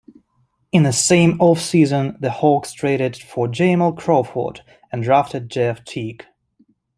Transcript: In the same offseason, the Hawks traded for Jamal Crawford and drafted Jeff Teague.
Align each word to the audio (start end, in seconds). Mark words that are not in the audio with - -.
In 0.71 0.81
the 0.81 0.91
same 0.93 1.37
offseason, 1.37 2.19
the 2.19 2.31
Hawks 2.31 2.73
traded 2.73 3.15
for 3.17 3.47
Jamal 3.47 3.93
Crawford 3.93 4.61
and 4.91 5.03
drafted 5.03 5.47
Jeff 5.47 5.83
Teague. 5.85 6.25